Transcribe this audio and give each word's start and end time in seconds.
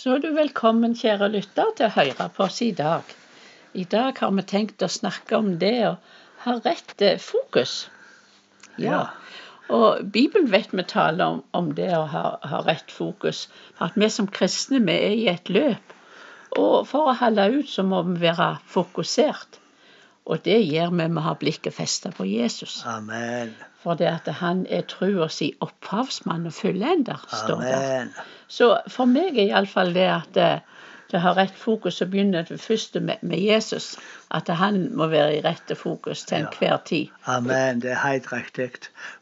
Så 0.00 0.14
er 0.16 0.22
du 0.24 0.30
velkommen, 0.32 0.94
kjære 0.96 1.26
lytter, 1.28 1.74
til 1.76 1.90
å 1.90 1.92
høre 1.92 2.26
på 2.32 2.44
oss 2.46 2.62
i 2.64 2.70
dag. 2.72 3.04
I 3.76 3.82
dag 3.94 4.16
har 4.22 4.30
vi 4.32 4.44
tenkt 4.48 4.80
å 4.80 4.88
snakke 4.88 5.36
om 5.36 5.50
det 5.60 5.74
å 5.90 5.90
ha 6.44 6.54
rett 6.64 7.02
fokus. 7.20 7.74
Ja. 8.80 9.02
Og 9.68 10.06
Bibelen 10.14 10.48
vet 10.54 10.72
vi 10.72 10.86
taler 10.88 11.34
om, 11.34 11.42
om 11.52 11.68
det 11.76 11.90
å 11.98 12.06
ha, 12.14 12.24
ha, 12.40 12.62
rett 12.64 12.88
fokus. 12.88 13.42
At 13.76 13.98
vi 14.00 14.08
som 14.08 14.30
kristne 14.38 14.80
vi 14.86 14.96
er 14.96 15.18
i 15.18 15.28
et 15.34 15.52
løp. 15.52 15.92
Og 16.56 16.88
for 16.88 17.12
å 17.12 17.18
holde 17.20 17.50
ut 17.58 17.68
så 17.68 17.84
må 17.84 18.00
vi 18.08 18.22
være 18.24 18.54
fokusert. 18.72 19.60
Og 20.26 20.44
det 20.44 20.58
gjør 20.62 20.92
vi 20.92 21.06
med 21.08 21.18
å 21.18 21.26
ha 21.30 21.34
blikket 21.40 21.74
festet 21.74 22.14
på 22.18 22.26
Jesus. 22.28 22.80
Amen. 22.86 23.54
For 23.80 23.96
det 23.96 24.10
at 24.10 24.28
han 24.40 24.66
er 24.68 24.84
trua 24.88 25.30
si 25.32 25.54
opphavsmann 25.64 26.46
og 26.50 26.54
fullender, 26.54 27.22
står 27.32 27.62
det. 27.64 28.24
Så 28.50 28.74
for 28.92 29.08
meg 29.08 29.38
er 29.38 29.54
iallfall 29.54 29.94
det 29.96 30.08
at 30.12 30.36
eh, 30.36 30.60
det 31.10 31.22
har 31.24 31.34
rett 31.38 31.56
fokus 31.56 32.02
og 32.04 32.12
begynner 32.12 32.46
det 32.46 32.60
første 32.60 33.00
med, 33.00 33.22
med, 33.22 33.40
Jesus. 33.40 33.96
At 34.30 34.48
han 34.48 34.94
må 34.94 35.06
være 35.10 35.36
i 35.36 35.40
rette 35.42 35.74
fokus 35.74 36.22
til 36.24 36.44
enhver 36.44 36.76
tid. 36.86 37.06
Amen. 37.26 37.80
Det 37.82 37.90
er 37.90 37.98
helt 38.04 38.32
riktig. 38.32 38.70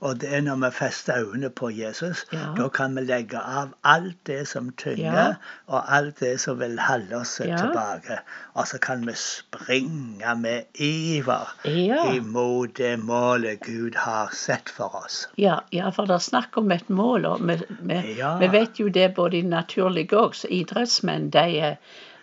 Og 0.01 0.21
det 0.21 0.35
er 0.35 0.43
når 0.45 0.57
vi 0.65 0.71
fester 0.77 1.17
øynene 1.17 1.51
på 1.51 1.71
Jesus, 1.71 2.27
ja. 2.33 2.53
da 2.57 2.69
kan 2.69 2.97
vi 2.97 3.05
legge 3.07 3.41
av 3.41 3.73
alt 3.85 4.19
det 4.27 4.43
som 4.49 4.69
tynger, 4.77 5.15
ja. 5.15 5.35
og 5.67 5.95
alt 5.97 6.21
det 6.21 6.35
som 6.41 6.59
vil 6.61 6.77
holde 6.81 7.17
oss 7.17 7.41
ja. 7.41 7.57
tilbake. 7.57 8.19
Og 8.55 8.69
så 8.69 8.79
kan 8.79 9.07
vi 9.07 9.15
springe 9.17 10.35
med 10.37 10.63
iver 10.75 11.55
imot 12.15 12.77
det 12.77 12.99
målet 12.99 13.61
Gud 13.65 13.97
har 13.97 14.35
sett 14.37 14.69
for 14.71 15.05
oss. 15.05 15.29
Ja, 15.39 15.61
for 15.95 16.05
det 16.11 16.19
er 16.19 16.27
snakk 16.29 16.57
om 16.61 16.71
et 16.73 16.91
mål. 16.91 17.25
og 17.25 17.49
vi, 17.49 17.57
vi, 17.81 18.03
vi 18.41 18.53
vet 18.53 18.81
jo 18.81 18.89
det 18.89 19.15
både 19.15 19.41
i 19.41 19.43
og. 19.43 20.45
Idrettsmenn 20.49 21.31
de 21.31 21.47
er 21.71 21.77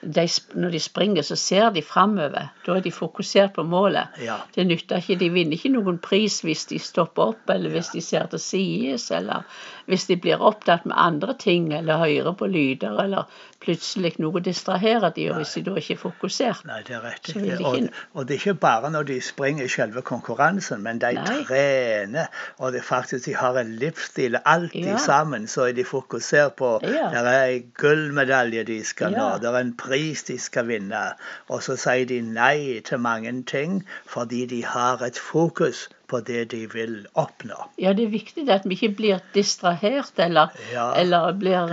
de, 0.06 0.28
når 0.54 0.70
de 0.70 0.80
springer, 0.80 1.22
så 1.26 1.36
ser 1.36 1.70
de 1.70 1.82
framover. 1.82 2.52
Da 2.66 2.76
er 2.78 2.84
de 2.86 2.92
fokusert 2.92 3.56
på 3.56 3.64
målet. 3.64 4.14
Ja. 4.22 4.38
Det 4.56 4.68
nytter 4.68 5.02
ikke, 5.02 5.20
De 5.20 5.30
vinner 5.34 5.58
ikke 5.58 5.74
noen 5.74 5.98
pris 5.98 6.42
hvis 6.46 6.66
de 6.70 6.80
stopper 6.80 7.34
opp, 7.34 7.50
eller 7.50 7.74
hvis 7.74 7.94
ja. 7.94 7.98
de 7.98 8.06
ser 8.06 8.30
til 8.34 8.44
sides, 8.44 9.10
eller 9.12 9.46
hvis 9.90 10.08
de 10.10 10.18
blir 10.18 10.42
opptatt 10.42 10.86
med 10.86 10.98
andre 10.98 11.36
ting, 11.40 11.74
eller 11.74 12.02
hører 12.02 12.34
på 12.38 12.48
lyder, 12.50 12.98
eller 13.04 13.30
plutselig 13.66 14.16
noe 14.22 14.42
distraherer 14.46 15.14
de, 15.16 15.28
og 15.32 15.42
hvis 15.42 15.56
de 15.58 15.64
da 15.66 15.76
ikke 15.82 15.96
er 15.96 16.02
fokusert. 16.02 16.66
Nei, 16.70 16.82
det 16.86 16.98
er 16.98 17.04
rett. 17.06 17.30
Ikke... 17.32 17.58
Og, 17.66 17.90
og, 18.14 18.28
det 18.28 18.36
er 18.36 18.42
ikke 18.42 18.58
bare 18.66 18.92
når 18.94 19.10
de 19.10 19.20
springer 19.26 19.66
i 19.66 19.72
selve 19.72 20.04
konkurransen, 20.06 20.84
men 20.86 21.02
de 21.02 21.14
Nei. 21.18 21.38
trener, 21.48 22.30
og 22.60 22.74
det 22.76 22.84
faktisk 22.86 23.30
de 23.30 23.36
har 23.38 23.58
en 23.62 23.74
livsstil. 23.82 24.38
Alltid 24.46 24.92
ja. 24.94 25.00
sammen 25.02 25.48
så 25.50 25.70
er 25.70 25.78
de 25.78 25.86
fokusert 25.88 26.58
på 26.60 26.76
ja. 26.84 27.10
Det 27.14 27.22
er 27.22 27.56
en 27.56 27.70
gullmedalje 27.80 28.66
de 28.68 28.80
skal 28.86 29.16
nå, 29.16 29.28
det 29.42 29.50
er 29.50 29.60
en 29.62 29.74
pris 29.78 29.95
pris 29.96 30.24
de 30.24 30.38
skal 30.40 30.68
vinne. 30.68 31.02
Og 31.48 31.64
så 31.64 31.78
sier 31.80 32.08
de 32.10 32.20
nei 32.22 32.82
til 32.86 33.00
mange 33.00 33.32
ting 33.48 33.84
fordi 34.12 34.46
de 34.52 34.64
har 34.66 35.04
et 35.06 35.18
fokus 35.18 35.88
på 36.08 36.20
det 36.20 36.52
de 36.52 36.66
vil 36.74 37.06
oppnå. 37.16 37.56
Ja, 37.82 37.94
det 37.94 38.06
er 38.06 38.12
viktig 38.14 38.50
at 38.50 38.66
vi 38.66 38.76
ikke 38.76 38.96
blir 38.98 39.24
distrahert 39.34 40.20
eller, 40.20 40.52
ja, 40.74 40.92
eller 41.00 41.32
blir 41.40 41.72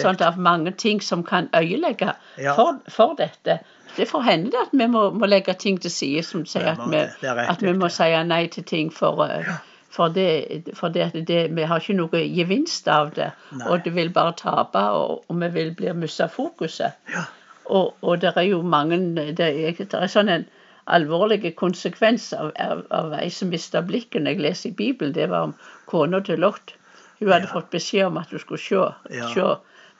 sånn 0.00 0.22
av 0.24 0.38
mange 0.38 0.72
ting 0.72 1.02
som 1.02 1.22
kan 1.24 1.50
øyelegge 1.54 2.14
ja. 2.38 2.56
for, 2.56 2.80
for, 2.88 3.14
dette. 3.18 3.60
Det 3.96 4.08
får 4.08 4.24
hende 4.26 4.56
at 4.58 4.72
vi 4.72 4.88
må, 4.88 5.10
må 5.12 5.28
legge 5.28 5.54
ting 5.54 5.78
til 5.80 5.92
side 5.92 6.24
som 6.26 6.46
sier 6.48 6.72
at 6.72 6.80
vi, 6.88 7.04
at 7.28 7.62
vi 7.62 7.76
må 7.76 7.92
si 7.92 8.08
nei 8.26 8.46
til 8.48 8.64
ting 8.64 8.90
for 8.90 9.20
uh, 9.22 9.36
ja. 9.44 9.60
For, 9.92 10.08
det, 10.08 10.72
for 10.72 10.88
det, 10.88 11.10
det, 11.28 11.50
vi 11.52 11.66
har 11.68 11.82
ikke 11.82 11.98
noe 11.98 12.22
gevinst 12.32 12.86
av 12.88 13.10
det. 13.12 13.28
Nei. 13.52 13.66
Og 13.68 13.82
det 13.84 13.92
vil 13.92 14.08
bare 14.08 14.32
tape, 14.38 14.80
og, 14.96 15.26
og 15.28 15.40
vi 15.42 15.50
vil 15.52 15.74
bli 15.76 15.92
miste 15.92 16.30
fokuset. 16.32 16.96
Ja. 17.12 17.26
Og, 17.72 17.94
og 18.02 18.20
det 18.20 18.34
er 18.36 18.48
jo 18.50 18.60
mange 18.62 18.98
Det 19.16 19.46
er, 19.48 19.72
det 19.78 19.94
er 19.96 20.10
sånn 20.12 20.30
en 20.32 20.46
alvorlig 20.92 21.54
konsekvens 21.56 22.32
av, 22.36 22.50
av, 22.60 22.84
av 22.90 23.12
ei 23.18 23.30
som 23.30 23.52
mista 23.52 23.82
blikket. 23.86 24.22
Når 24.22 24.36
jeg 24.36 24.44
leser 24.46 24.70
i 24.70 24.78
Bibelen, 24.80 25.14
det 25.16 25.28
var 25.30 25.48
om 25.48 25.54
kona 25.90 26.20
til 26.26 26.42
Lot. 26.42 26.74
Hun 27.20 27.30
hadde 27.30 27.46
ja. 27.46 27.52
fått 27.54 27.70
beskjed 27.70 28.08
om 28.08 28.18
at 28.18 28.34
hun 28.34 28.42
skulle 28.42 28.62
se. 28.62 28.82
Ja. 29.14 29.30
se 29.32 29.46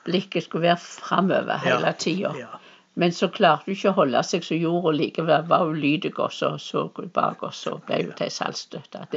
blikket 0.03 0.43
skulle 0.43 0.67
være 0.67 0.81
framover 0.83 1.61
hele 1.63 1.93
tida. 1.99 2.33
Ja. 2.37 2.59
Men 2.93 3.13
så 3.15 3.27
klarte 3.33 3.65
hun 3.65 3.73
ikke 3.73 3.89
å 3.89 3.97
holde 3.97 4.21
seg 4.27 4.43
som 4.45 4.59
gjorde, 4.59 4.91
og 4.91 4.97
likevel 4.99 5.45
var 5.49 5.63
hun 5.65 5.79
lydig 5.81 6.11
og 6.21 6.33
så, 6.33 6.51
så 6.61 6.83
bak 7.15 7.41
oss 7.47 7.63
og 7.71 7.81
ble 7.87 8.03
hun 8.03 8.11
til 8.19 8.29
saltstøtte. 8.31 9.07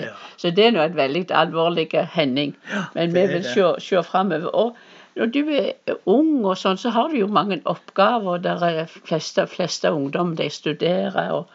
Så 0.41 0.53
det 0.57 0.65
er 0.65 0.73
nå 0.73 0.81
en 0.81 0.97
veldig 0.97 1.27
alvorlig 1.37 1.91
hending. 2.15 2.55
Men 2.95 3.13
vi 3.13 3.27
vil 3.35 3.45
se, 3.45 3.67
se 3.85 4.03
framover. 4.07 4.73
Når 5.17 5.31
du 5.33 5.41
er 5.49 5.97
ung 6.05 6.45
og 6.45 6.59
sånn, 6.61 6.77
så 6.81 6.93
har 6.93 7.09
du 7.09 7.21
jo 7.23 7.31
mange 7.33 7.63
oppgaver. 7.65 8.43
Der 8.45 8.65
er 8.67 8.93
fleste, 8.97 9.47
fleste 9.49 9.93
ungdom 9.93 10.35
de 10.37 10.51
studerer. 10.53 11.33
og 11.33 11.49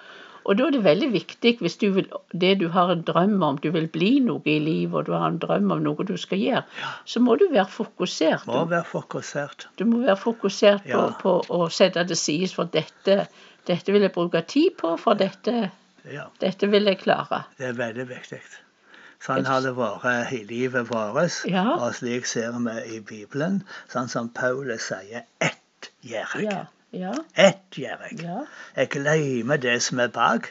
og 0.44 0.57
da 0.57 0.67
er 0.67 0.73
det 0.73 0.81
veldig 0.83 1.09
viktig, 1.13 1.51
hvis 1.61 1.75
du 1.77 1.88
vil, 1.94 2.07
det 2.33 2.55
du 2.61 2.67
har 2.73 2.89
en 2.94 3.03
drøm 3.05 3.44
om, 3.45 3.59
du 3.61 3.69
vil 3.73 3.88
bli 3.94 4.11
noe 4.25 4.41
i 4.50 4.57
livet, 4.63 4.95
og 4.97 5.05
du 5.05 5.11
har 5.13 5.27
en 5.29 5.38
drøm 5.41 5.69
om 5.75 5.83
noe 5.85 6.05
du 6.07 6.16
skal 6.17 6.41
gjøre, 6.41 6.63
ja. 6.81 6.94
så 7.05 7.21
må 7.21 7.35
du 7.38 7.45
være 7.51 7.67
fokusert. 7.69 8.47
Må 8.50 8.63
være 8.71 8.88
fokusert. 8.89 9.67
Du 9.77 9.85
må 9.85 10.01
være 10.07 10.17
fokusert 10.17 10.88
på, 10.88 10.97
ja. 10.97 11.05
på 11.21 11.35
å 11.45 11.69
sette 11.69 12.07
det 12.09 12.17
sies, 12.17 12.55
for 12.57 12.71
dette, 12.73 13.27
dette 13.69 13.94
vil 13.94 14.07
jeg 14.07 14.16
bruke 14.17 14.41
tid 14.50 14.73
på, 14.81 14.95
for 15.01 15.19
dette, 15.19 15.69
ja. 16.09 16.27
dette 16.41 16.73
vil 16.73 16.89
jeg 16.89 17.03
klare. 17.03 17.44
Det 17.61 17.69
er 17.69 17.77
veldig 17.77 18.09
viktig. 18.09 18.41
Sånn 19.21 19.45
har 19.45 19.61
det 19.61 19.75
vært 19.77 20.31
i 20.33 20.41
livet 20.49 20.89
vårt, 20.89 21.43
ja. 21.45 21.65
og 21.77 21.93
slik 21.93 22.25
ser 22.25 22.55
vi 22.57 22.77
i 22.97 23.01
Bibelen. 23.05 23.61
Sånn 23.93 24.09
som 24.09 24.31
Paulus 24.33 24.87
sier, 24.89 25.27
ett 25.37 25.91
gjør 26.01 26.37
jeg. 26.41 26.47
Ja. 26.49 26.61
Ja. 26.91 27.11
Ett 27.39 27.77
gjør 27.77 28.01
jeg. 28.09 28.17
Ja. 28.25 28.39
Jeg 28.75 28.89
glemmer 28.97 29.61
det 29.61 29.77
som 29.85 30.01
er 30.03 30.09
bak. 30.11 30.49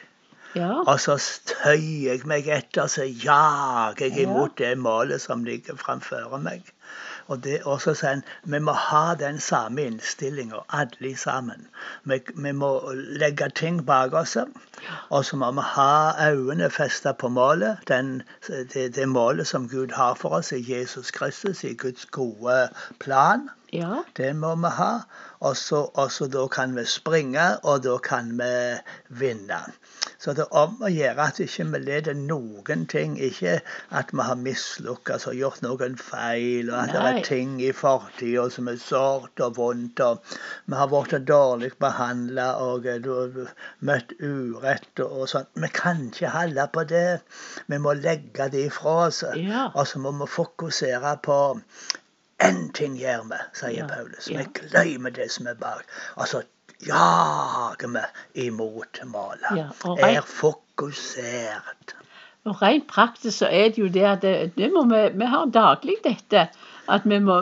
Ja. 0.55 0.71
Og 0.81 0.97
så 0.99 1.15
tøyer 1.47 2.07
jeg 2.09 2.23
meg 2.27 2.47
etter, 2.51 2.87
så 2.91 3.05
jager 3.05 4.07
jeg 4.07 4.25
imot 4.25 4.57
det 4.59 4.73
målet 4.79 5.23
som 5.23 5.45
ligger 5.47 5.77
framfor 5.79 6.33
meg. 6.41 6.65
Og, 7.27 7.43
det, 7.43 7.61
og 7.63 7.81
så 7.81 7.93
sier 7.97 8.15
han 8.15 8.23
vi 8.53 8.59
må 8.59 8.73
ha 8.77 9.15
den 9.19 9.39
samme 9.39 9.85
innstillinga, 9.89 10.63
alle 10.69 11.13
sammen. 11.17 11.67
Vi, 12.03 12.19
vi, 12.35 12.51
må 12.51 12.71
legge 13.21 13.49
ting 13.55 13.85
bak 13.85 14.13
oss. 14.13 14.37
Og 15.09 15.25
så 15.25 15.37
må 15.37 15.51
vi 15.51 15.65
ha 15.75 16.29
øynene 16.31 16.69
festa 16.69 17.11
på 17.11 17.29
målet. 17.29 17.77
Den, 17.87 18.21
det, 18.47 18.95
det, 18.95 19.09
målet 19.09 19.47
som 19.47 19.69
Gud 19.69 19.95
har 19.95 20.15
for 20.15 20.41
oss 20.41 20.51
i 20.51 20.63
Jesus 20.73 21.11
Kristus, 21.11 21.63
i 21.63 21.73
Guds 21.73 22.05
gode 22.05 22.69
plan. 22.99 23.49
Ja. 23.71 24.03
Det 24.17 24.33
må 24.35 24.55
vi 24.59 24.71
ha. 24.77 24.93
Og 25.41 25.57
så, 25.57 26.27
da 26.29 26.45
kan 26.53 26.75
vi 26.77 26.83
springe, 26.85 27.45
og 27.63 27.83
da 27.85 27.97
kan 28.03 28.35
vi 28.37 28.51
vinne. 29.21 29.61
Så 30.21 30.35
det 30.37 30.43
er 30.43 30.57
om 30.59 30.83
å 30.85 30.89
gjøre 30.91 31.23
at 31.31 31.39
ikke 31.41 31.65
vi 31.71 31.79
leder 31.81 32.17
noen 32.17 32.83
ting. 32.91 33.15
Ikke 33.17 33.55
at 33.89 34.11
vi 34.13 34.25
har 34.27 34.37
mislukkes 34.37 35.25
og 35.31 35.39
gjort 35.39 35.63
noen 35.65 35.95
feil, 35.97 36.69
og 36.69 36.77
at 36.77 36.91
Nei. 36.91 36.93
det 36.93 37.05
er 37.07 37.25
ting 37.25 37.55
i 37.63 37.71
fortida 37.73 38.45
som 38.53 38.69
er 38.69 38.77
sårt 38.81 39.41
og 39.41 39.57
vondt. 39.57 40.03
og 40.05 40.21
Vi 40.69 40.77
har 40.77 40.91
blitt 40.91 41.25
dårlig 41.31 41.71
behandla 41.81 42.51
og 42.61 42.85
møtt 43.79 44.13
urett 44.19 45.01
og, 45.01 45.23
og 45.23 45.31
sånn. 45.33 45.49
Vi 45.63 45.71
kan 45.73 46.05
ikke 46.11 46.35
holde 46.35 46.67
på 46.75 46.85
det. 46.91 47.07
Vi 47.71 47.81
må 47.81 47.95
legge 47.97 48.51
det 48.53 48.67
ifra 48.69 48.97
oss. 49.07 49.23
Ja. 49.39 49.71
Og 49.73 49.89
så 49.89 50.03
må 50.03 50.13
vi 50.21 50.29
fokusere 50.29 51.17
på 51.25 51.39
Én 52.41 52.71
ting 52.73 52.97
gjør 52.97 53.27
vi, 53.29 53.39
sier. 53.53 53.87
Paulus. 53.87 54.29
Vi 54.29 54.45
glemmer 54.57 55.13
det 55.13 55.29
som 55.31 55.47
er 55.47 55.57
bak. 55.59 55.85
Altså 56.17 56.41
jager 56.87 57.87
vi 57.87 58.47
imot 58.47 59.01
målet. 59.05 59.73
Er 59.99 60.21
fokusert. 60.25 61.95
Og 62.49 62.57
Rent 62.57 62.87
praktisk 62.89 63.37
så 63.37 63.47
er 63.53 63.69
det 63.69 63.77
jo 63.77 63.87
det 63.87 64.05
at 64.09 64.21
det, 64.25 64.35
det 64.57 64.71
må 64.73 64.87
vi, 64.89 65.01
vi 65.13 65.25
har 65.29 65.49
daglig 65.53 65.99
dette. 66.03 66.47
At 66.89 67.05
vi 67.05 67.19
må 67.21 67.35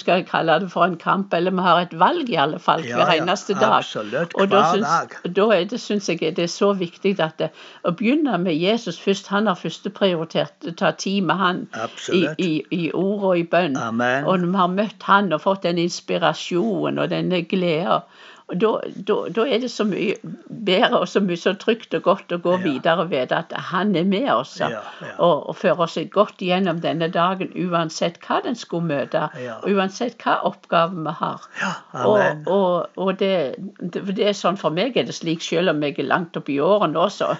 skal 0.00 0.22
jeg 0.22 0.26
kalle 0.30 0.54
det 0.62 0.70
for 0.72 0.86
en 0.88 0.96
kamp, 0.98 1.34
eller 1.36 1.52
vi 1.52 1.64
har 1.66 1.82
et 1.82 1.92
valg 2.00 2.30
i 2.32 2.38
alle 2.40 2.58
fall 2.58 2.80
hver 2.82 3.12
ja, 3.12 3.18
eneste 3.20 3.52
ja, 3.52 3.60
dag. 3.60 3.74
Absolutt, 3.82 4.32
hver 4.32 4.40
og 4.40 4.50
da 4.50 4.62
syns, 4.72 4.86
dag. 4.88 5.34
Da 5.36 5.46
er 5.52 5.68
det, 5.68 5.80
syns 5.82 6.08
jeg 6.08 6.22
det 6.24 6.46
er 6.46 6.50
så 6.50 6.72
viktig 6.72 7.12
at 7.20 7.36
det, 7.38 7.50
å 7.84 7.92
begynne 7.92 8.38
med 8.40 8.56
Jesus 8.56 8.98
først. 9.00 9.28
Han 9.34 9.52
har 9.52 9.60
førsteprioritert. 9.60 10.72
Ta 10.80 10.94
tid 10.96 11.28
med 11.28 11.36
han 11.44 11.62
i, 12.08 12.24
i, 12.38 12.52
i, 12.72 12.84
ord 12.96 13.28
og 13.34 13.38
i 13.38 13.44
bønn. 13.44 13.76
Amen. 13.76 14.24
Og 14.24 14.40
når 14.40 14.54
vi 14.54 14.62
har 14.62 14.76
møtt 14.80 15.10
han 15.12 15.32
og 15.36 15.44
fått 15.44 15.68
den 15.68 15.84
inspirasjonen 15.84 17.04
og 17.04 17.12
denne 17.12 17.44
gleden 17.44 18.08
Og 18.52 18.58
da, 18.60 19.42
er 19.48 19.62
det 19.62 19.70
så 19.72 19.86
mye 19.88 20.18
bedre 20.66 20.98
og 21.00 21.06
så 21.08 21.22
mye 21.24 21.38
så 21.40 21.54
trygt 21.56 21.94
og 21.96 22.02
godt 22.04 22.32
å 22.34 22.38
gå 22.44 22.52
Ja. 22.58 22.60
videre 22.60 23.04
og 23.06 23.08
vite 23.10 23.38
at 23.38 23.52
han 23.70 23.94
er 23.96 24.04
med 24.04 24.28
oss 24.34 24.58
Ja, 24.60 24.68
ja. 25.00 25.14
og, 25.18 25.48
og 25.48 25.56
fører 25.56 25.88
seg 25.88 26.10
godt 26.12 26.44
gjennom 26.44 26.82
denne 26.84 27.08
dagen, 27.08 27.48
uansett 27.56 28.18
hva 28.26 28.42
den 28.44 28.54
skulle 28.60 28.84
møte, 28.90 29.22
og 29.62 29.70
uansett 29.72 30.20
hva 30.20 30.36
oppgaven 30.44 31.06
vi 31.08 31.14
har. 31.22 31.48
Ja, 31.62 31.72
Og, 32.04 32.20
og, 32.46 32.86
og 33.00 33.18
det, 33.18 33.32
det, 33.80 34.04
det 34.12 34.28
er 34.28 34.36
sånn 34.36 34.60
for 34.60 34.70
meg 34.76 34.96
er 35.00 35.08
det 35.08 35.16
slik, 35.16 35.40
selv 35.40 35.72
om 35.72 35.80
jeg 35.82 35.96
er 35.98 36.10
langt 36.12 36.36
oppi 36.36 36.58
årene 36.60 36.92
nå, 36.98 37.08
så, 37.08 37.32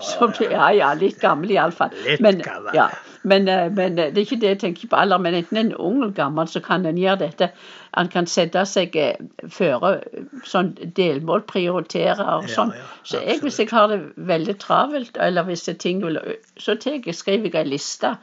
så 0.00 0.30
blir 0.30 0.54
ja, 0.54 0.70
ja, 0.78 0.92
litt 0.94 1.18
gammel 1.20 1.50
iallfall. 1.58 1.90
Men, 2.22 2.38
ja, 2.74 2.86
men, 3.26 3.48
eh, 3.50 3.66
men 3.74 3.98
eh, 3.98 4.14
det 4.14 4.22
er 4.22 4.26
ikke 4.28 4.40
det 4.42 4.54
jeg 4.54 4.62
tenker 4.62 4.88
på 4.94 5.02
alder, 5.02 5.18
men 5.22 5.34
enten 5.42 5.58
en 5.66 5.74
ung 5.74 6.00
eller 6.04 6.14
gammel, 6.16 6.46
så 6.50 6.62
kan 6.62 6.86
en 6.86 6.98
gjøre 6.98 7.18
dette. 7.26 7.50
Han 7.94 8.08
kan 8.08 8.26
sette 8.26 8.62
seg 8.66 8.94
eh, 8.96 9.18
føre 9.52 9.88
eh, 10.00 10.22
sånn 10.48 10.70
delmål, 10.96 11.42
prioritere 11.50 12.24
og 12.38 12.46
sånn. 12.48 12.70
ja, 12.72 12.86
så 13.04 13.18
jeg, 13.20 13.40
hvis 13.44 13.58
jeg 13.60 13.68
har 13.72 13.90
det 13.92 13.98
veldig 14.16 14.54
travelt, 14.62 15.18
eller 15.20 15.44
hvis 15.44 15.66
det 15.66 15.74
er 15.74 15.80
ting 15.82 16.00
vil, 16.04 16.16
så 16.56 16.76
jeg, 16.80 17.02
skriver 17.14 17.50
jeg 17.50 17.58
ei 17.66 17.68
liste. 17.74 18.14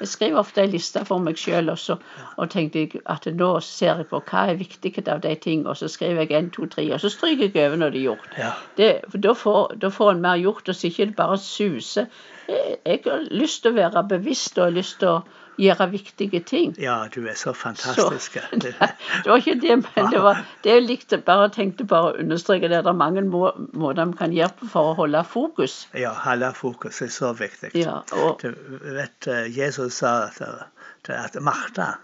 Jeg 0.00 0.08
skriver 0.12 0.38
ofte 0.40 0.62
ei 0.62 0.70
liste 0.72 1.02
for 1.04 1.18
meg 1.20 1.36
sjøl, 1.36 1.68
og, 1.74 1.76
så- 1.82 1.98
og 2.38 2.48
tenker 2.54 2.86
jeg 2.86 3.02
at 3.10 3.26
nå 3.36 3.50
ser 3.66 4.00
jeg 4.00 4.08
på 4.12 4.20
hva 4.30 4.46
er 4.52 4.60
viktig 4.60 4.94
av 5.08 5.20
de 5.26 5.34
tingene, 5.36 5.68
og 5.74 5.76
så 5.76 5.88
skriver 5.92 6.24
jeg 6.24 6.32
én, 6.38 6.50
to, 6.54 6.64
tre, 6.72 6.86
og 6.94 7.00
så 7.02 7.10
stryker 7.12 7.50
jeg 7.52 7.66
over 7.68 7.76
når 7.82 7.90
det 7.96 8.00
er 8.00 8.06
gjort. 8.08 8.38
Ja. 8.38 8.52
Det, 8.78 8.90
for 9.10 9.18
da 9.28 9.34
får, 9.34 9.74
da 9.82 9.90
får 9.92 10.14
en 10.14 10.24
mer 10.24 10.38
gjort, 10.40 10.68
og 10.68 10.74
så 10.78 10.88
ikke 10.88 11.10
det 11.10 11.16
bare 11.18 11.36
suser. 11.42 12.06
Jeg, 12.48 12.78
jeg 12.86 13.02
har 13.04 13.28
lyst 13.34 13.60
til 13.66 13.74
å 13.74 13.78
være 13.82 14.06
bevisst 14.08 14.56
og 14.58 14.70
har 14.70 14.76
lyst 14.78 15.00
til 15.02 15.08
å 15.18 15.18
gjøre 15.58 15.86
viktige 15.90 16.40
ting. 16.46 16.74
ja, 16.78 16.96
du 17.14 17.26
er 17.26 17.34
så 17.34 17.52
Så, 17.52 18.08
nei, 18.54 18.90
det 19.24 19.26
var 19.26 19.36
ikke 19.38 19.60
det, 19.60 19.76
men 19.96 20.10
det 20.12 20.22
var 20.22 20.42
det 20.64 20.72
jeg 20.72 20.82
likte. 20.86 21.18
Bare 21.18 21.48
tenkte 21.50 21.84
bare 21.84 22.12
å 22.12 22.18
understreke 22.22 22.68
det. 22.68 22.84
Det 22.84 22.92
er 22.92 22.98
mange 22.98 23.22
må, 23.26 23.50
måter 23.72 24.06
vi 24.06 24.18
kan 24.18 24.32
gjøre 24.32 24.68
for 24.72 24.92
å 24.92 24.96
holde 25.02 25.24
fokus. 25.24 25.86
Ja, 25.94 26.12
holde 26.24 26.52
fokus 26.54 27.02
er 27.02 27.08
så 27.12 27.32
viktig. 27.34 27.72
Ja, 27.74 28.02
og, 28.12 28.40
Du 28.42 28.54
vet, 28.94 29.26
eh, 29.26 29.48
Jesus 29.58 29.94
sa 30.02 30.28
til, 30.36 30.60
til 31.04 31.12
at 31.18 31.34
Martha 31.42 31.96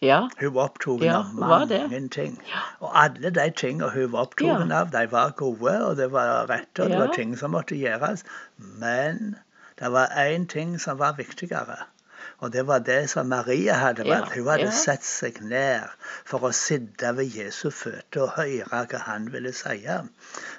ja, 0.00 0.28
hun 0.38 0.52
var 0.54 0.68
opptatt 0.68 1.02
Ja, 1.02 1.16
av 1.18 1.34
mange 1.34 2.08
ting. 2.14 2.36
Og 2.80 2.92
alle 2.94 3.32
de 3.34 3.50
tingene 3.50 3.90
hun 3.90 4.12
var 4.12 4.28
opptatt 4.28 4.46
Ja. 4.46 4.80
av, 4.80 4.90
de 4.92 5.06
var 5.10 5.32
gode, 5.36 5.74
og 5.84 5.96
det 5.98 6.12
var 6.12 6.46
rette, 6.46 6.84
og 6.84 6.90
det 6.90 6.98
var 7.00 7.10
ting 7.16 7.36
som 7.36 7.50
måtte 7.50 7.74
gjøres. 7.74 8.22
Men 8.58 9.36
det 9.80 9.90
var 9.90 10.06
én 10.14 10.46
ting 10.46 10.78
som 10.78 10.98
var 10.98 11.16
viktigere. 11.18 11.80
Og 12.38 12.52
det 12.52 12.66
var 12.66 12.78
det 12.78 13.10
som 13.10 13.26
Maria 13.26 13.74
hadde 13.74 14.06
Ja. 14.06 14.20
Hun 14.34 14.46
hadde 14.46 14.68
ja. 14.68 14.70
sett 14.70 15.04
seg 15.04 15.40
ned 15.42 15.88
for 16.24 16.46
å 16.46 16.52
sitte 16.54 17.10
ved 17.16 17.34
Jesu 17.34 17.70
føtter 17.74 18.22
og 18.26 18.36
høre 18.36 18.84
hva 18.92 19.02
han 19.08 19.26
ville 19.32 19.52
si. 19.52 19.82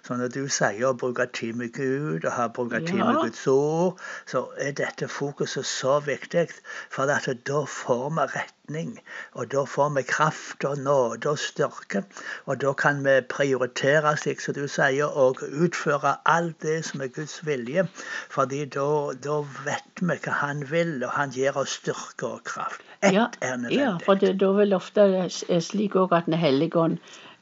Så 0.03 0.19
når 0.19 0.33
du 0.35 0.41
sier 0.47 0.89
å 0.89 0.93
bruke 0.93 1.29
tid 1.39 1.55
med 1.55 1.73
Gud 1.73 2.25
og 2.25 2.31
ha 2.35 2.47
bruke 2.47 2.83
tid 2.85 2.99
med 2.99 3.21
Guds 3.23 3.47
ord, 3.47 3.99
så 4.27 4.49
er 4.59 4.75
dette 4.75 5.07
fokuset 5.07 5.65
så 5.65 5.99
viktig. 6.03 6.49
For 6.91 7.07
da 7.07 7.63
får 7.79 8.09
vi 8.35 8.47
retning, 8.69 8.99
og 9.33 9.51
da 9.51 9.63
får 9.65 9.89
vi 9.95 10.03
kraft 10.03 10.65
og 10.65 10.77
nåde 10.77 11.29
og 11.29 11.39
styrke. 11.39 12.03
Og 12.45 12.61
da 12.61 12.73
kan 12.73 13.03
vi 13.03 13.21
prioritere, 13.21 14.15
slik 14.17 14.41
som 14.41 14.53
du 14.53 14.67
sier, 14.67 15.05
og 15.05 15.41
utføre 15.41 16.17
alt 16.25 16.61
det 16.61 16.85
som 16.85 17.01
er 17.01 17.07
Guds 17.07 17.45
vilje. 17.45 17.87
Fordi 18.29 18.65
da, 18.65 19.13
da 19.23 19.41
vet 19.65 20.01
vi 20.01 20.17
hva 20.25 20.31
Han 20.39 20.63
vil, 20.71 21.03
og 21.03 21.11
Han 21.11 21.31
gir 21.31 21.57
oss 21.57 21.79
styrke 21.81 22.25
og 22.27 22.43
kraft. 22.43 22.81
Ett 23.01 23.13
ja, 23.13 23.29
er 23.41 23.71
ja, 23.71 23.97
for 24.03 24.15
det, 24.15 24.39
da 24.39 24.51
vil 24.51 24.73
ofte 24.75 25.01
er 25.01 25.59
slik 25.61 25.95
òg 25.95 26.11
at 26.11 26.25
Den 26.25 26.35
hellige 26.35 26.75
ånd 26.75 26.97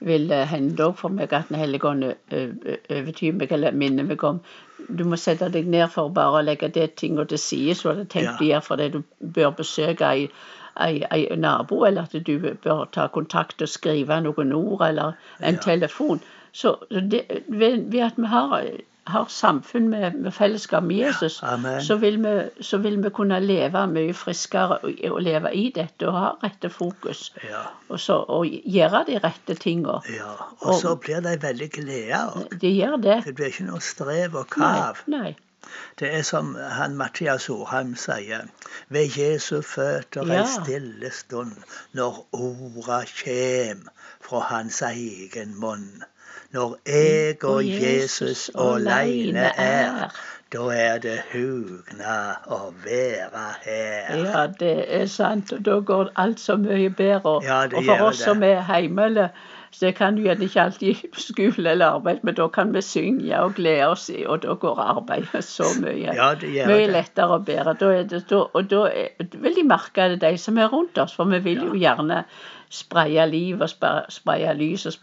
vil 0.06 0.30
eh, 0.32 0.46
hende 0.46 0.84
òg 0.86 1.00
for 1.00 1.10
meg 1.10 1.34
at 1.34 1.50
Den 1.50 1.58
hellige 1.58 1.88
ånd 1.90 2.04
ø- 2.06 2.78
overtyr 2.94 3.34
meg 3.34 3.52
eller 3.52 3.72
minner 3.72 4.06
meg 4.06 4.24
om 4.24 4.38
Du 4.88 5.04
må 5.04 5.18
sette 5.18 5.50
deg 5.50 5.66
ned 5.66 5.90
for 5.90 6.14
bare 6.14 6.38
å 6.38 6.46
legge 6.46 6.70
det 6.70 6.92
tingene 7.02 7.26
til 7.26 7.42
side 7.42 7.74
som 7.76 7.96
du 7.96 8.04
har 8.04 8.12
tenkt 8.14 8.38
å 8.42 8.46
gjøre 8.46 8.62
fordi 8.68 8.90
du 8.94 9.02
bør 9.34 9.56
besøke 9.58 10.06
ei, 10.06 10.30
ei 10.80 11.28
nabo, 11.36 11.84
eller 11.86 12.02
at 12.08 12.16
du 12.28 12.38
bør 12.64 12.86
ta 12.94 13.08
kontakt 13.08 13.62
og 13.62 13.70
skrive 13.70 14.22
noen 14.22 14.54
ord, 14.54 14.82
eller 14.90 15.14
en 15.40 15.56
Ja. 15.56 15.62
telefon. 15.62 16.22
Så 16.54 16.76
det, 16.92 17.26
ved, 17.48 17.74
at 18.02 18.14
vi 18.18 18.26
har, 18.28 18.64
har 19.08 19.26
samfunn 19.30 19.90
med, 19.90 20.12
med 20.16 20.32
fellesskap 20.34 20.84
med 20.84 20.96
Jesus, 20.96 21.42
ja, 21.44 21.80
så 21.80 21.96
vil, 22.02 22.18
vi, 22.24 22.34
så 22.64 22.78
vil 22.78 22.98
vi 23.04 23.10
kunne 23.10 23.40
leve 23.40 23.84
mye 23.88 24.14
friskere 24.14 24.78
og, 24.84 24.94
og 25.12 25.22
leve 25.22 25.52
i 25.56 25.72
dette 25.76 26.08
og 26.10 26.14
ha 26.18 26.32
rette 26.44 26.70
fokus. 26.70 27.32
Ja, 27.44 27.62
Og, 27.90 28.00
så, 28.00 28.14
og 28.28 28.46
gjøre 28.48 29.04
de 29.08 29.20
rette 29.24 29.56
tingene. 29.56 30.00
ja. 30.18 30.34
Og 30.62 30.76
så 30.82 30.96
blir 30.96 31.22
de 31.22 31.38
veldig 31.42 31.70
glede 31.72 32.24
også. 32.34 32.58
De 32.62 32.74
gjør 32.74 32.96
det. 32.98 33.20
Det 33.26 33.36
blir 33.36 33.46
ikke 33.54 33.68
noe 33.70 33.80
strev 33.82 34.36
og 34.36 34.58
Nei, 34.58 34.94
nei. 35.08 35.36
Det 36.00 36.14
er 36.16 36.22
som 36.22 36.56
han 36.56 36.96
Mathias 36.98 37.50
Orheim 37.50 37.96
sier. 37.96 38.48
Ved 38.90 39.18
Jesu 39.18 39.62
føtter 39.62 40.28
Ja. 40.28 40.42
ei 40.42 40.48
stille 40.54 41.12
stund, 41.12 41.56
når 41.94 42.28
orda 42.32 43.04
kjem 43.06 43.88
fra 44.22 44.40
hans 44.40 44.82
egen 44.82 45.56
munn. 45.60 46.04
Når 46.52 46.78
jeg 46.86 47.44
og 47.44 47.66
Jesus 47.68 48.52
åleine 48.56 49.52
er, 49.58 50.10
da 50.54 50.64
er 50.72 51.00
det 51.04 51.18
hugna 51.34 52.18
å 52.48 52.72
være 52.86 53.44
her. 53.66 54.16
Ja, 54.24 54.46
det 54.60 54.74
er 54.96 55.06
sant. 55.12 55.52
Og 55.54 55.66
da 55.66 55.80
går 55.84 56.12
alt 56.16 56.40
så 56.40 56.56
mye 56.62 56.90
bedre. 56.90 57.40
Ja, 57.44 57.66
og 57.68 57.84
for 57.84 58.08
oss 58.08 58.22
det. 58.22 58.26
som 58.30 58.44
er 58.48 58.62
hjemme, 58.64 59.10
eller 59.12 59.28
så 59.76 59.92
kan 59.92 60.16
vi 60.16 60.24
gjerne 60.24 60.48
ikke 60.48 60.62
alltid 60.64 61.02
skole 61.20 61.72
eller 61.74 61.98
arbeid, 61.98 62.24
men 62.24 62.38
da 62.40 62.48
kan 62.48 62.72
vi 62.74 62.82
synge 62.82 63.40
og 63.44 63.58
glede 63.60 63.90
oss, 63.92 64.08
i, 64.10 64.24
og 64.26 64.42
da 64.46 64.56
går 64.56 64.80
arbeidet 64.82 65.44
så 65.44 65.68
mye. 65.82 66.16
Ja, 66.16 66.32
det 66.40 66.54
gjør 66.56 66.72
Mye 66.72 66.86
det. 66.86 66.94
lettere 66.96 67.28
og 67.36 67.46
bedre. 67.46 67.76
Da 67.82 67.92
er 68.00 68.08
det, 68.08 68.24
da, 68.32 68.44
og 68.54 68.70
da 68.72 68.86
er, 68.88 69.28
vil 69.36 69.60
de 69.60 69.66
merke 69.68 70.08
det, 70.14 70.22
de 70.24 70.38
som 70.42 70.58
er 70.58 70.72
rundt 70.72 70.98
oss. 71.04 71.16
For 71.20 71.28
vi 71.36 71.44
vil 71.44 71.66
jo 71.68 71.74
gjerne 71.76 72.24
spraye 72.72 73.28
liv 73.30 73.62
og 73.62 73.70
spreie 74.12 74.54
lys 74.58 74.88
og 74.88 74.96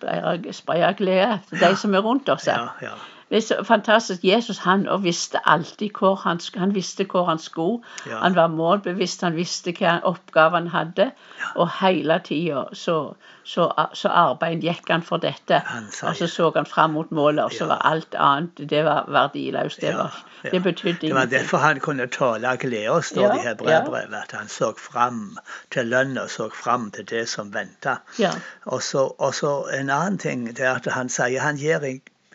spraye 0.53 0.95
glede 0.99 1.39
til 1.49 1.61
de 1.61 1.77
som 1.77 1.95
er 1.95 2.05
rundt 2.05 2.29
oss. 2.33 2.49
Ja, 2.49 2.73
ja. 2.83 2.97
Det 3.31 3.37
er 3.37 3.41
så 3.41 3.65
fantastisk. 3.65 4.25
Jesus 4.25 4.59
han 4.59 4.87
visste 5.03 5.39
alltid 5.49 5.91
hvor 5.99 6.15
han, 6.15 6.41
han 6.57 6.75
visste 6.75 7.05
hvor 7.11 7.25
han 7.25 7.39
skulle. 7.39 7.83
Ja. 8.07 8.19
Han 8.19 8.35
var 8.37 8.47
målbevisst, 8.53 9.21
han 9.23 9.37
visste 9.37 9.73
hva 9.73 10.01
oppgave 10.05 10.51
han 10.59 10.69
hadde. 10.69 11.11
Og 11.57 11.71
hele 11.81 12.21
tida 12.25 12.65
så, 12.73 13.15
så, 13.45 13.71
så 13.95 14.09
arbeidet 14.09 14.63
gikk 14.65 14.91
han 14.91 15.03
for 15.03 15.17
dette. 15.17 15.63
Han 15.67 15.89
Og 16.03 16.17
så 16.17 16.27
så 16.27 16.51
han 16.57 16.67
fram 16.67 16.91
mot 16.91 17.11
målet, 17.11 17.45
og 17.45 17.53
så 17.53 17.65
Ja. 17.65 17.69
var 17.75 17.83
alt 17.93 18.15
annet 18.15 18.71
det 18.71 18.85
var 18.85 19.05
verdiløst. 19.09 19.81
Det, 19.81 19.89
Ja, 19.89 19.97
var, 19.97 20.25
ja. 20.45 20.51
det 20.51 20.63
betydde 20.63 21.01
Det 21.01 21.15
var 21.15 21.25
derfor 21.25 21.59
han 21.59 21.81
kunne 21.81 22.07
tåle 22.07 22.57
glede, 22.57 23.03
står 23.03 23.23
Ja, 23.23 23.33
det 23.33 23.39
i 23.45 23.49
Hebreabrevet. 23.49 24.15
At 24.23 24.33
han 24.39 24.49
så 24.49 24.73
fram 24.79 25.39
til 25.71 25.87
lønn 25.87 26.19
og 26.19 26.31
så 26.31 26.49
fram 26.55 26.91
til 26.91 27.05
det 27.11 27.29
som 27.29 27.55
venta. 27.55 27.97
Ja. 28.19 28.31
Og 28.65 28.83
så 28.83 29.71
en 29.81 29.91
annen 29.91 30.19
ting 30.19 30.47
det 30.57 30.61
er 30.61 30.75
at 30.75 30.87
han 30.93 31.09
sier 31.09 31.41
han 31.41 31.57
gir 31.57 31.79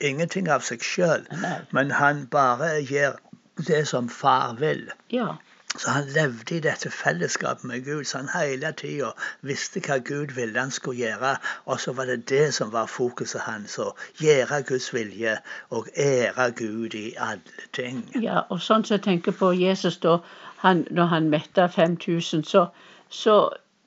ingenting 0.01 0.49
av 0.49 0.65
seg 0.65 0.83
sjøl, 0.85 1.27
men 1.75 1.91
han 1.91 2.25
bare 2.31 2.79
gjør 2.81 3.19
det 3.67 3.85
som 3.87 4.09
far 4.09 4.57
vil. 4.59 4.89
ja. 5.09 5.35
Så 5.77 5.91
han 5.91 6.07
levde 6.09 6.55
i 6.55 6.59
dette 6.59 6.89
fellesskapet 6.91 7.63
med 7.63 7.85
Gud, 7.85 8.03
så 8.03 8.17
han 8.17 8.29
hele 8.33 8.71
tida 8.73 9.11
visste 9.45 9.81
hva 9.85 9.99
Gud 10.01 10.31
ville 10.33 10.59
han 10.59 10.71
skulle 10.71 10.97
gjøre. 10.97 11.35
Og 11.65 11.79
så 11.79 11.93
var 11.93 12.09
det 12.09 12.29
det 12.29 12.53
som 12.53 12.71
var 12.73 12.89
fokuset 12.89 13.41
hans, 13.45 13.77
å 13.77 13.93
gjøre 14.17 14.63
Guds 14.65 14.89
vilje 14.93 15.35
og 15.69 15.87
ære 15.93 16.49
Gud 16.57 16.97
i 16.97 17.13
alle 17.21 17.69
ting. 17.77 18.01
Ja, 18.17 18.47
og 18.49 18.63
sånn 18.65 18.83
som 18.83 18.97
jeg 18.97 19.05
tenker 19.05 19.37
på 19.43 19.51
Jesus 19.53 20.01
da, 20.01 20.17
han, 20.65 20.87
når 20.89 21.13
han 21.13 21.29
metta 21.29 21.67
5000, 21.67 22.43
så, 22.49 22.65
så, 23.09 23.37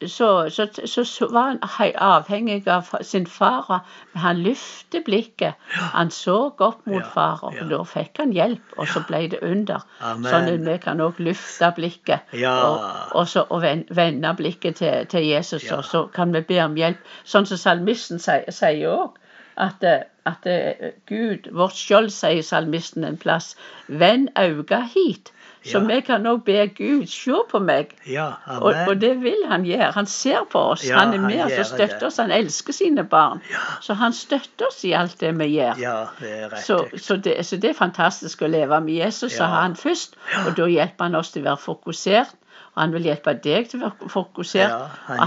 så, 0.09 0.49
så, 0.51 0.67
så, 1.05 1.27
var 1.33 1.43
han 1.53 1.59
avhengig 1.99 2.69
av 2.69 2.89
sin 3.03 3.27
far. 3.27 3.69
Men 4.13 4.23
han 4.23 4.43
løftet 4.43 5.05
blikket. 5.05 5.55
Han 5.95 6.11
så 6.11 6.37
opp 6.59 6.87
mot 6.87 7.07
far, 7.15 7.43
og 7.43 7.59
da 7.71 7.83
fikk 7.85 8.19
han 8.23 8.33
hjelp, 8.33 8.75
og 8.79 8.89
så 8.89 9.03
ble 9.09 9.27
det 9.35 9.43
under. 9.43 9.83
Amen. 10.01 10.29
Sånn 10.31 10.49
at 10.53 10.67
vi 10.69 10.77
kan 10.85 11.01
også 11.01 11.23
løfte 11.29 11.73
blikket, 11.77 12.21
Ja. 12.33 12.55
og, 12.69 12.87
og, 13.21 13.29
så, 13.29 13.47
og 13.51 13.63
vende 13.63 14.35
blikket 14.39 14.77
til, 14.83 15.07
til 15.07 15.27
Jesus, 15.27 15.65
Ja. 15.65 15.77
og 15.77 15.85
så 15.85 16.07
kan 16.15 16.33
vi 16.33 16.41
be 16.41 16.61
om 16.65 16.75
hjelp. 16.77 16.99
Sånn 17.25 17.47
som 17.47 17.57
salmisten 17.59 18.19
sier- 18.19 18.51
sier 18.51 18.89
òg. 18.91 19.19
At, 19.61 19.83
eh, 19.85 20.01
at 20.25 20.47
eh, 20.49 20.93
Gud, 21.07 21.51
vårt 21.53 21.77
skjold, 21.77 22.09
sier 22.11 22.41
salmisten 22.43 23.05
en 23.05 23.19
plass, 23.21 23.51
vend 23.89 24.31
auga 24.41 24.79
hit. 24.95 25.29
Så 25.65 25.81
vi 25.87 26.01
kan 26.01 26.27
òg 26.27 26.43
be 26.45 26.67
Gud, 26.75 27.07
se 27.07 27.39
på 27.51 27.61
meg. 27.63 27.93
Ja, 28.11 28.33
Og, 28.59 28.73
amen. 28.75 28.89
og 28.89 29.01
det 29.01 29.13
vil 29.23 29.45
han 29.47 29.65
gjøre. 29.67 29.93
Han 29.95 30.07
ser 30.07 30.43
på 30.51 30.59
oss. 30.73 30.89
Han 30.91 31.15
er 31.15 31.23
med 31.23 31.45
oss 31.45 31.59
og 31.59 31.67
støtter 31.67 32.07
oss. 32.07 32.19
Han 32.19 32.35
elsker 32.35 32.73
sine 32.73 33.05
barn. 33.05 33.43
Så 33.81 33.95
han 33.95 34.13
støtter 34.13 34.67
oss 34.67 34.83
i 34.85 34.93
alt 34.99 35.21
det 35.21 35.33
vi 35.39 35.53
gjør. 35.55 35.79
Ja, 35.79 35.97
det 36.21 36.63
Så, 36.65 36.85
så, 36.97 37.17
det, 37.17 37.37
så 37.47 37.57
det 37.57 37.71
er 37.71 37.79
fantastisk 37.79 38.43
å 38.43 38.51
leve 38.51 38.81
med 38.81 38.95
Jesus. 38.95 39.33
Så 39.33 39.45
har 39.45 39.63
han 39.63 39.77
først, 39.77 40.17
og 40.47 40.57
da 40.57 40.67
hjelper 40.67 41.05
han 41.11 41.15
oss 41.15 41.31
til 41.31 41.45
å 41.45 41.53
være 41.53 41.63
fokusert. 41.63 42.35
Han 42.73 42.93
vil 42.95 43.05
hjelpe 43.05 43.35
deg 43.45 43.67
til 43.69 43.83
å 43.83 43.91
være 43.91 44.09
fokusert. 44.09 44.71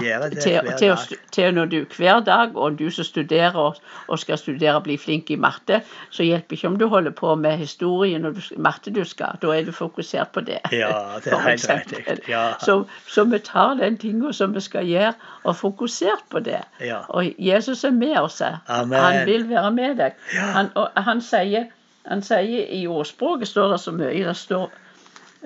Ja, 0.01 0.15
at- 0.25 0.31
til, 0.41 0.55
til, 0.79 0.91
å 0.95 1.17
til 1.31 1.51
når 1.53 1.65
du 1.69 1.75
hver 1.93 2.23
dag, 2.25 2.55
og 2.57 2.79
du 2.79 2.87
som 2.89 3.05
studerer 3.05 3.53
og, 3.61 3.75
og 4.07 4.17
skal 4.19 4.39
studere 4.41 4.79
og 4.79 4.83
bli 4.87 4.95
flink 4.97 5.29
i 5.29 5.35
matte, 5.37 5.81
så 6.09 6.25
hjelper 6.25 6.57
ikke 6.57 6.67
om 6.71 6.77
du 6.81 6.87
holder 6.89 7.13
på 7.13 7.35
med 7.37 7.57
historie 7.61 8.17
når 8.19 8.33
du, 8.33 8.41
matte 8.57 8.89
du 8.95 9.03
skal. 9.05 9.37
Da 9.43 9.51
er 9.53 9.61
du 9.67 9.71
fokusert 9.71 10.31
på 10.33 10.41
det. 10.47 10.57
Ja, 10.73 10.89
det 11.23 11.33
er 11.33 11.43
helt 11.45 11.69
riktig. 11.69 12.17
Ja. 12.31 12.47
Så, 12.65 12.79
så 13.07 13.23
vi 13.29 13.39
tar 13.45 13.75
den 13.77 13.97
tinga 14.01 14.31
som 14.33 14.55
vi 14.57 14.63
skal 14.65 14.89
gjøre, 14.89 15.13
og 15.43 15.55
fokusert 15.55 16.25
på 16.33 16.39
det. 16.39 16.63
Ja. 16.81 17.03
Og 17.09 17.29
Jesus 17.37 17.83
er 17.83 17.91
med 17.93 18.17
oss. 18.23 18.41
Amen. 18.41 18.97
Han 18.99 19.25
vil 19.29 19.45
være 19.49 19.71
med 19.71 19.95
deg. 20.01 20.17
Han, 20.33 20.71
og 20.75 20.89
han, 20.97 21.21
sier, 21.21 21.69
han 22.09 22.25
sier 22.25 22.65
I 22.73 22.87
ordspråket 22.87 23.47
står 23.53 23.75
det 23.75 23.79
så 23.85 23.93
mye. 23.93 24.25
Det 24.25 24.35
står 24.37 24.73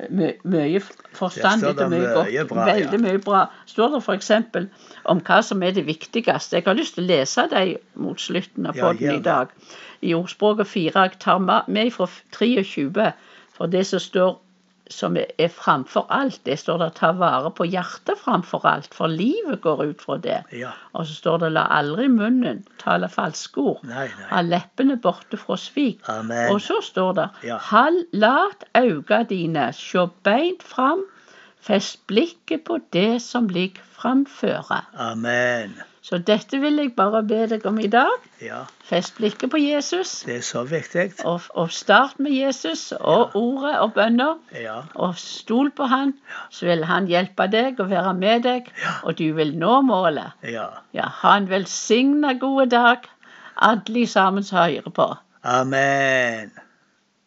my, 0.10 0.32
mye 0.48 0.82
forstandig 1.18 1.74
og 1.75 1.91
mye 1.91 2.12
godt. 2.15 2.50
Bra, 2.50 2.65
veldig 2.70 3.00
ja. 3.00 3.01
Mye 3.03 3.22
bra. 3.24 3.44
Står 3.70 3.96
det 3.96 4.01
f.eks. 4.06 4.32
om 5.12 5.24
hva 5.27 5.39
som 5.46 5.63
er 5.63 5.75
det 5.75 5.86
viktigste. 5.88 6.60
Jeg 6.60 6.68
har 6.68 6.77
lyst 6.77 6.98
til 6.98 7.06
å 7.06 7.10
lese 7.10 7.48
dem 7.51 7.75
mot 8.00 8.22
slutten 8.22 8.70
av 8.70 8.79
Ja, 8.79 8.88
podden 8.89 9.06
gjør 9.08 9.20
i 9.20 9.25
dag. 9.25 9.56
I 10.01 10.13
ordspråket 10.15 10.72
4. 10.72 11.08
Jeg 11.10 11.20
tar 11.20 11.41
med 11.44 11.91
fra 11.96 12.08
23. 12.38 13.12
For 13.58 13.72
det 13.72 13.86
som 13.89 14.00
står 14.03 14.38
som 14.89 15.17
er, 15.17 15.48
framfor 15.53 16.05
alt, 16.10 16.39
det 16.46 16.58
står 16.60 16.77
det 16.77 16.93
'ta 16.96 17.12
vare 17.12 17.51
på 17.51 17.65
hjertet 17.65 18.17
framfor 18.17 18.65
alt', 18.65 18.93
for 18.93 19.08
livet 19.08 19.62
går 19.62 19.84
ut 19.89 20.01
fra 20.01 20.17
det. 20.17 20.43
Ja. 20.51 20.72
Og 20.93 21.05
så 21.05 21.13
står 21.15 21.38
det 21.39 21.51
'la 21.51 21.67
aldri 21.69 22.08
munnen 22.08 22.65
tale 22.79 23.08
falske 23.10 23.58
ord'. 23.62 23.84
Nei, 23.88 24.08
Ha 24.29 24.41
leppene 24.41 24.98
borte 24.98 25.38
fra 25.38 25.55
svik. 25.58 26.00
Amen. 26.10 26.51
Og 26.53 26.62
så 26.62 26.81
står 26.81 27.13
det 27.13 27.29
Ja. 27.43 27.58
«Hall- 27.58 28.05
Lat 28.13 28.63
auga 28.75 29.24
dine 29.24 29.72
sjå 29.74 30.10
beint 30.24 30.63
fram, 30.63 31.03
fest 31.61 31.99
blikket 32.07 32.63
på 32.67 32.79
det 32.93 33.21
som 33.21 33.47
ligger 33.51 33.81
framføre. 33.99 34.83
Amen. 34.97 35.77
Så 36.01 36.17
dette 36.25 36.57
vil 36.57 36.79
jeg 36.79 36.93
bare 36.97 37.19
be 37.27 37.43
deg 37.51 37.65
om 37.69 37.77
i 37.83 37.87
dag. 37.91 38.13
Ja, 38.41 38.63
Fest 38.87 39.17
blikket 39.19 39.51
på 39.51 39.59
Jesus, 39.61 40.23
det 40.25 40.37
er 40.39 40.45
så 40.47 40.63
viktig. 40.65 41.11
og, 41.27 41.41
og 41.53 41.71
start 41.75 42.15
med 42.19 42.31
Jesus 42.31 42.91
og 42.97 43.35
ordet 43.37 43.75
og 43.79 43.93
bønner. 43.93 44.39
Ja. 44.55 44.79
Og 44.95 45.19
stol 45.21 45.69
på 45.75 45.85
han, 45.91 46.15
så 46.49 46.65
vil 46.71 46.87
han 46.89 47.05
hjelpe 47.11 47.45
deg 47.51 47.77
og 47.83 47.91
være 47.91 48.13
med 48.17 48.47
deg, 48.47 48.71
og 49.03 49.19
du 49.19 49.27
vil 49.37 49.53
nå 49.59 49.81
målet. 49.85 50.31
Ja. 50.47 50.69
Ja, 50.95 51.11
ha 51.21 51.35
en 51.37 51.49
velsigna 51.51 52.33
gode 52.41 52.69
dag, 52.71 53.05
alle 53.61 54.07
sammen 54.07 54.43
som 54.43 54.63
hører 54.63 54.89
på. 54.89 55.11
Amen. 55.43 56.49